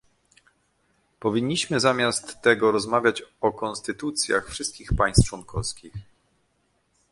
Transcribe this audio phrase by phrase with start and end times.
[1.19, 5.93] Powinniśmy zamiast tego rozmawiać o konstytucjach wszystkich państw członkowskich